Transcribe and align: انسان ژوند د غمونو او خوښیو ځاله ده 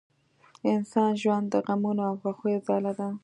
انسان 0.73 1.11
ژوند 1.21 1.45
د 1.49 1.55
غمونو 1.65 2.01
او 2.09 2.15
خوښیو 2.21 2.63
ځاله 2.67 2.91
ده 2.99 3.09